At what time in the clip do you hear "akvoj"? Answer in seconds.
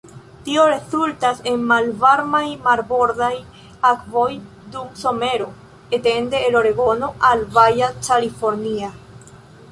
3.89-4.31